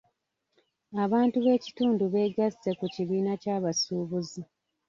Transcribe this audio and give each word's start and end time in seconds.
Abantu 1.03 1.37
b'ekitundu 1.43 2.03
beegasse 2.13 2.69
ku 2.79 2.85
kibiina 2.95 3.31
ky'abasuubuzi. 3.41 4.41